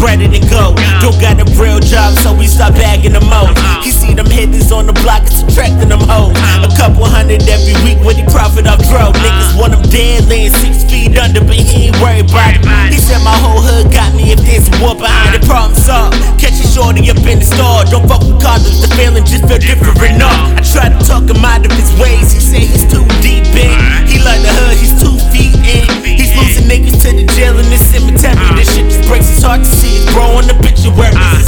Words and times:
ready 0.00 0.28
to 0.28 0.40
go. 0.48 0.72
Uh-huh. 0.72 1.00
Don't 1.00 1.18
got 1.20 1.40
a 1.40 1.46
real 1.60 1.80
job, 1.80 2.16
so 2.20 2.32
we 2.32 2.46
start 2.46 2.74
bagging 2.74 3.12
them 3.12 3.28
out. 3.32 3.52
Uh-huh. 3.52 3.82
He 3.82 3.90
see 3.90 4.14
them 4.14 4.26
hitters 4.26 4.72
on 4.72 4.86
the 4.86 4.96
block, 5.04 5.22
it's 5.24 5.42
attracting 5.42 5.88
them 5.88 6.00
hoes. 6.00 6.36
Uh-huh. 6.36 6.68
A 6.68 6.70
couple 6.76 7.04
hundred 7.04 7.42
every 7.48 7.76
week 7.84 8.00
when 8.04 8.16
the 8.16 8.26
profit 8.30 8.66
off 8.66 8.80
dro. 8.88 9.12
Niggas 9.12 9.56
want 9.56 9.74
him 9.74 9.84
dead, 9.90 10.26
laying 10.28 10.52
six 10.52 10.84
feet 10.84 11.16
under, 11.18 11.40
but 11.40 11.56
he 11.56 11.88
ain't 11.88 11.96
worried 12.00 12.28
about 12.28 12.56
it. 12.56 12.92
He 12.92 13.00
said 13.00 13.20
my 13.22 13.36
whole 13.36 13.60
hood 13.60 13.92
got 13.92 14.14
me 14.14 14.32
if 14.32 14.40
there's 14.42 14.68
a 14.68 14.74
war 14.82 14.96
behind 14.96 15.36
it. 15.36 15.44
Problem 15.44 15.76
solved. 15.76 16.16
Catch 16.40 16.58
a 16.60 16.66
shorty 16.66 17.08
up 17.10 17.20
in 17.24 17.40
the 17.40 17.48
store. 17.48 17.84
Don't 17.88 18.06
fuck 18.08 18.24
with 18.24 18.40
condoms, 18.42 18.82
the 18.82 18.90
feeling 18.96 19.24
just 19.24 19.46
feel 19.46 19.60
different 19.60 20.16
enough. 20.16 20.36
I 20.56 20.62
tried 20.64 20.92
to 20.96 21.00
talk 21.04 21.24
him 21.28 21.44
out 21.44 21.64
of 21.64 21.72
his 21.72 21.92
ways, 22.00 22.32
he 22.32 22.40
said 22.40 22.64
he's 22.64 22.86
too 22.88 23.04
deep 23.20 23.46
in. 23.54 23.75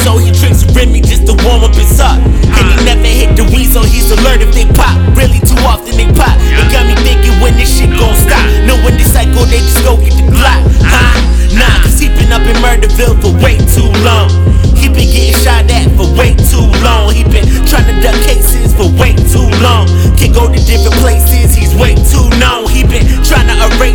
So 0.09 0.17
he 0.17 0.33
drinks 0.33 0.65
Remy 0.73 1.03
just 1.03 1.27
to 1.27 1.37
warm 1.45 1.69
up 1.69 1.77
his 1.77 2.01
heart. 2.01 2.17
And 2.25 2.65
he 2.73 2.77
never 2.89 3.05
hit 3.05 3.37
the 3.37 3.45
so 3.69 3.83
he's 3.85 4.11
alert 4.11 4.41
if 4.41 4.55
they 4.57 4.65
pop. 4.73 4.97
Really 5.13 5.37
too 5.45 5.61
often 5.69 6.01
they 6.01 6.09
pop. 6.17 6.33
It 6.49 6.73
got 6.73 6.89
me 6.89 6.97
thinking 7.05 7.37
when 7.45 7.53
this 7.61 7.69
shit 7.69 7.93
gon' 7.93 8.17
stop. 8.17 8.41
Knowing 8.65 8.97
this 8.97 9.13
cycle, 9.13 9.45
they 9.45 9.61
just 9.61 9.85
go 9.85 10.01
get 10.01 10.17
the 10.17 10.25
Glock. 10.33 10.65
Huh? 10.81 11.13
Nah, 11.61 11.85
cause 11.85 12.01
he 12.01 12.09
been 12.09 12.33
up 12.33 12.41
in 12.41 12.57
Murderville 12.65 13.21
for 13.21 13.37
way 13.45 13.61
too 13.69 13.85
long. 14.01 14.38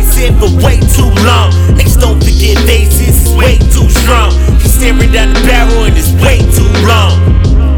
Trying 0.04 0.12
to 0.12 0.12
erase 0.12 0.18
it 0.18 0.34
for 0.38 0.50
way 0.64 0.80
too 0.94 1.08
long. 1.24 1.52
Niggas 1.76 2.00
don't 2.00 2.22
forget 2.22 2.58
faces, 2.66 3.08
it's 3.08 3.28
way 3.36 3.58
too 3.72 3.88
strong. 3.88 4.32
He's 4.60 4.74
staring 4.74 5.12
down 5.12 5.32
the 5.32 5.40
barrel 5.46 5.84
and 5.84 5.96
it's 5.96 6.12
way 6.22 6.38
too 6.52 6.68
long. 6.86 7.12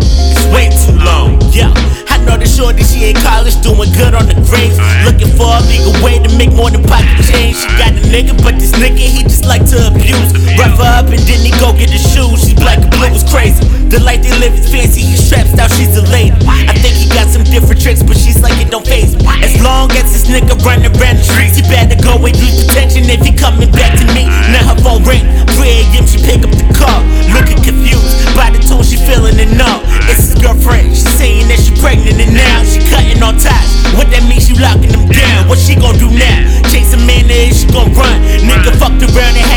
It's 0.00 0.44
way 0.52 0.70
too 0.70 0.96
long. 1.05 1.38
Yeah, 1.52 1.72
I 2.08 2.18
know 2.24 2.36
the 2.36 2.46
shorty, 2.46 2.83
she 2.83 3.10
in 3.10 3.16
college, 3.16 3.56
doing 3.62 3.92
good 3.96 4.14
on 4.14 4.27
the 4.27 4.36
grades. 4.48 4.78
Looking 5.05 5.30
for 5.36 5.48
a 5.48 5.60
legal 5.70 5.94
way 6.02 6.18
to 6.18 6.30
make 6.36 6.52
more 6.52 6.70
than 6.70 6.83
pocket 6.84 7.24
change. 7.24 7.56
She 7.56 7.68
got 7.78 7.92
a 7.92 8.02
nigga, 8.10 8.36
but 8.42 8.58
this 8.58 8.72
nigga, 8.72 8.98
he 9.00 9.22
just 9.22 9.46
like 9.46 9.64
to 9.70 9.88
abuse. 9.88 10.34
Rough 10.58 10.78
her 10.78 10.92
up 11.00 11.08
and 11.08 11.22
then 11.24 11.40
he 11.40 11.52
go 11.58 11.72
get 11.72 11.90
the 11.90 12.00
shoes. 12.00 12.44
She's 12.44 12.55
black 12.55 12.83
and 12.83 12.90
blue, 12.90 13.14
is 13.14 13.24
crazy. 13.30 13.64
The 13.88 14.00
life 14.02 14.22
they 14.22 14.34
live 14.38 14.55
is 14.55 14.68
fancy, 14.68 15.02
he 15.02 15.16
straps 15.16 15.56
out, 15.58 15.70
she's 15.70 15.96
a 15.96 16.02
lady. 16.11 16.34
I 16.44 16.74
think 16.83 16.94
he 16.98 17.05
got 17.27 17.32
some 17.32 17.44
different 17.44 17.80
tricks, 17.80 18.02
but 18.02 18.16
she's 18.16 18.41
like, 18.41 18.55
it 18.62 18.70
don't 18.70 18.86
phase 18.86 19.16
me. 19.16 19.27
As 19.42 19.58
long 19.62 19.91
as 19.98 20.12
this 20.14 20.30
nigga 20.30 20.55
running 20.62 20.94
around 20.94 21.19
the 21.19 21.27
streets, 21.27 21.58
he 21.58 21.62
better 21.66 21.98
go 21.98 22.14
and 22.22 22.34
use 22.38 22.66
protection 22.66 23.02
if 23.10 23.20
he 23.27 23.34
coming 23.34 23.70
back 23.72 23.98
to 23.98 24.06
me. 24.14 24.30
Now 24.55 24.70
her 24.70 24.78
phone 24.78 25.02
ring, 25.02 25.27
3 25.58 25.66
a.m. 25.66 26.06
she 26.06 26.22
pick 26.22 26.46
up 26.46 26.52
the 26.55 26.66
call, 26.70 27.02
looking 27.34 27.58
confused 27.62 28.22
by 28.38 28.55
the 28.55 28.62
tone 28.62 28.86
she 28.86 28.96
feeling 29.02 29.38
it 29.42 29.50
now. 29.58 29.83
It's 30.06 30.30
his 30.30 30.38
girlfriend, 30.38 30.94
she 30.94 31.08
saying 31.18 31.48
that 31.50 31.58
she 31.58 31.74
pregnant 31.83 32.20
and 32.20 32.34
now 32.34 32.62
she 32.62 32.78
cutting 32.86 33.18
on 33.22 33.38
ties. 33.42 33.74
What 33.98 34.11
that 34.12 34.22
means, 34.28 34.46
She 34.46 34.55
locking 34.55 34.92
them 34.92 35.08
down. 35.08 35.48
What 35.48 35.58
she 35.58 35.74
gon' 35.74 35.96
do 35.98 36.11
now? 36.12 36.38
Chase 36.70 36.92
a 36.94 37.00
man 37.08 37.27
there, 37.27 37.50
she 37.50 37.66
gon' 37.72 37.90
run. 37.96 38.18
Nigga 38.44 38.70
fucked 38.78 39.02
around 39.02 39.34
and 39.34 39.46
had 39.50 39.55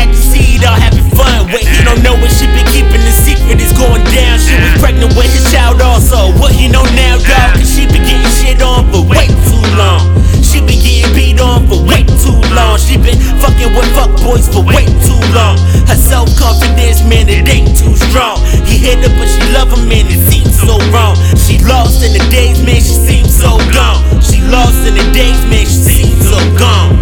boys 14.30 14.46
for 14.46 14.62
way 14.62 14.86
too 15.02 15.18
long. 15.34 15.58
Her 15.90 15.98
self 15.98 16.30
confidence, 16.38 17.02
man, 17.02 17.26
it 17.26 17.50
ain't 17.50 17.74
too 17.74 17.94
strong. 17.98 18.38
He 18.62 18.78
hit 18.78 19.02
her, 19.02 19.10
but 19.18 19.26
she 19.26 19.42
love 19.50 19.74
him, 19.74 19.90
man, 19.90 20.06
it 20.06 20.22
seems 20.30 20.54
so 20.54 20.78
wrong. 20.94 21.18
She 21.34 21.58
lost 21.66 22.06
in 22.06 22.14
the 22.14 22.22
days, 22.30 22.62
man, 22.62 22.78
she 22.78 22.94
seems 22.94 23.34
so 23.34 23.58
gone. 23.74 23.98
She 24.22 24.38
lost 24.46 24.86
in 24.86 24.94
the 24.94 25.06
days, 25.10 25.40
man, 25.50 25.66
she 25.66 25.82
seems 25.82 26.22
so 26.30 26.38
gone. 26.54 26.94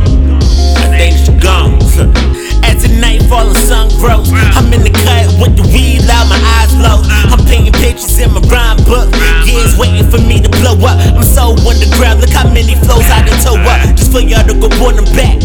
I 0.81 0.89
think 0.97 1.21
she 1.21 1.33
gone. 1.37 1.77
As 2.69 2.81
the 2.85 2.93
night 2.97 3.21
fall, 3.29 3.45
the 3.45 3.61
sun 3.61 3.93
grows. 4.01 4.33
I'm 4.57 4.73
in 4.73 4.81
the 4.81 4.93
cut 4.93 5.29
with 5.37 5.57
the 5.57 5.65
weed 5.69 6.05
loud, 6.09 6.33
my 6.33 6.41
eyes 6.61 6.73
low. 6.81 7.05
I'm 7.29 7.45
painting 7.45 7.77
pictures 7.77 8.17
in 8.21 8.33
my 8.33 8.41
rhyme 8.49 8.81
book. 8.89 9.13
Years 9.45 9.77
waiting 9.77 10.09
for 10.09 10.21
me 10.21 10.41
to 10.41 10.49
blow 10.61 10.77
up. 10.81 10.97
I'm 11.13 11.25
so 11.25 11.53
underground, 11.61 12.21
look 12.21 12.33
how 12.33 12.49
many 12.49 12.77
flows 12.77 13.05
I 13.09 13.25
done 13.25 13.41
toe 13.45 13.61
up. 13.69 13.97
Just 13.97 14.13
for 14.13 14.21
y'all 14.21 14.45
to 14.49 14.55
go 14.57 14.69
pull 14.81 14.93
them 14.97 15.09
back 15.13 15.37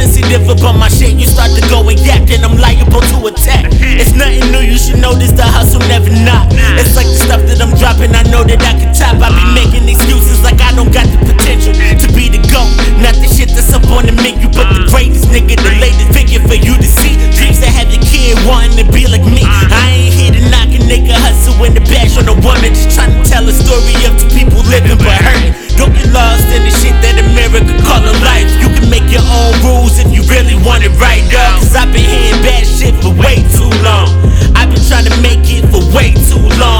sensitive 0.00 0.48
about 0.48 0.80
my 0.80 0.88
shit, 0.88 1.12
you 1.20 1.28
start 1.28 1.52
to 1.52 1.60
go 1.68 1.84
and 1.84 2.00
yak, 2.00 2.24
then 2.24 2.40
I'm 2.40 2.56
liable 2.56 3.04
to 3.12 3.16
attack. 3.28 3.68
It's 4.00 4.16
nothing 4.16 4.48
new, 4.48 4.64
you 4.64 4.80
should 4.80 4.96
notice 4.96 5.32
the 5.32 5.44
hustle 5.44 5.84
never 5.92 6.08
not. 6.24 6.48
It's 6.80 6.96
like 6.96 7.04
the 7.04 7.20
stuff 7.20 7.44
that 7.44 7.60
I'm 7.60 7.76
dropping, 7.76 8.16
I 8.16 8.24
know 8.32 8.40
that 8.48 8.64
I 8.64 8.72
can 8.80 8.96
top. 8.96 9.20
I 9.20 9.28
be 9.28 9.44
making 9.52 9.84
excuses 9.92 10.40
like 10.40 10.56
I 10.64 10.72
don't 10.72 10.88
got 10.88 11.04
the 11.04 11.20
potential 11.20 11.76
to 11.76 12.06
be 12.16 12.32
the 12.32 12.40
GOAT. 12.48 12.72
Not 13.04 13.12
the 13.20 13.28
shit 13.28 13.52
that's 13.52 13.76
up 13.76 13.84
on 13.92 14.08
the 14.08 14.16
menu, 14.24 14.48
but 14.56 14.72
the 14.72 14.88
greatest 14.88 15.28
nigga, 15.28 15.60
the 15.60 15.74
latest 15.76 16.16
figure 16.16 16.40
for 16.48 16.56
you 16.56 16.80
to 16.80 16.88
see. 16.88 17.20
Dreams 17.36 17.60
that 17.60 17.72
have 17.76 17.92
your 17.92 18.00
kid 18.00 18.40
wanting 18.48 18.80
to 18.80 18.86
be 18.88 19.04
like 19.04 19.24
me. 19.28 19.44
I 19.44 20.08
ain't 20.08 20.16
here 20.16 20.32
to 20.32 20.42
knock 20.48 20.72
a 20.72 20.80
nigga 20.80 21.12
hustle 21.12 21.60
in 21.68 21.76
the 21.76 21.84
bash 21.92 22.16
on 22.16 22.24
a 22.24 22.36
woman, 22.40 22.72
just 22.72 22.96
trying 22.96 23.12
to 23.12 23.20
tell 23.28 23.44
a 23.44 23.52
story 23.52 24.00
of 24.08 24.09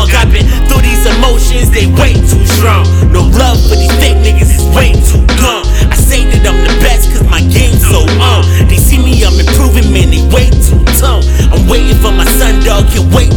strong. 0.07 0.31
Dropping 0.31 0.47
through 0.69 0.83
these 0.83 1.05
emotions, 1.07 1.71
they 1.71 1.87
way 1.87 2.15
too 2.15 2.45
strong. 2.47 2.85
No 3.13 3.23
love 3.37 3.61
for 3.69 3.77
these 3.77 3.93
fake 3.99 4.17
niggas, 4.19 4.53
it's 4.55 4.65
way 4.77 4.93
too 4.93 5.25
dumb. 5.37 5.65
I 5.91 5.97
say 5.97 6.25
that 6.25 6.47
I'm 6.47 6.61
the 6.63 6.75
best 6.81 7.13
cause 7.13 7.27
my 7.29 7.41
game's 7.41 7.83
so 7.87 8.07
on. 8.21 8.45
They 8.69 8.77
see 8.77 8.99
me, 8.99 9.25
I'm 9.25 9.39
improving, 9.39 9.93
man, 9.93 10.11
they 10.11 10.23
way 10.33 10.51
too 10.65 10.81
dumb. 11.01 11.23
I'm 11.53 11.67
waiting 11.69 11.97
for 11.99 12.13
my 12.13 12.25
son, 12.39 12.63
dog, 12.65 12.87
can't 12.89 13.13
wait 13.15 13.30